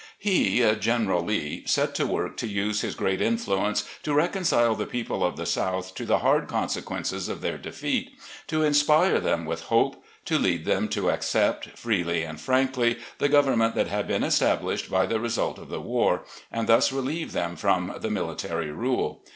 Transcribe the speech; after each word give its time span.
He 0.17 0.61
(General 0.79 1.23
Lee) 1.23 1.61
set 1.67 1.93
to 1.93 2.07
work 2.07 2.35
to 2.37 2.47
use 2.47 2.81
his 2.81 2.95
great 2.95 3.21
influence 3.21 3.83
to 4.01 4.15
reconcile 4.15 4.73
the 4.73 4.87
people 4.87 5.23
of 5.23 5.37
the 5.37 5.45
South 5.45 5.93
to 5.93 6.05
the 6.07 6.17
hard 6.17 6.47
consequences 6.47 7.29
of 7.29 7.41
their 7.41 7.59
defeat, 7.59 8.09
to 8.47 8.63
inspire 8.63 9.19
them 9.19 9.45
with 9.45 9.65
hope, 9.65 10.03
to 10.25 10.39
lead 10.39 10.65
them 10.65 10.87
to 10.89 11.11
accept, 11.11 11.77
freely 11.77 12.23
and 12.23 12.41
frankly, 12.41 12.97
the 13.19 13.29
government 13.29 13.75
that 13.75 13.89
had 13.89 14.07
been 14.07 14.23
established 14.23 14.89
by 14.89 15.05
the 15.05 15.19
result 15.19 15.59
of 15.59 15.69
the 15.69 15.79
war, 15.79 16.23
and 16.51 16.65
thus 16.65 16.91
relieve 16.91 17.31
them 17.31 17.55
from 17.55 17.93
the 17.99 18.09
military 18.09 18.71
rule. 18.71 19.21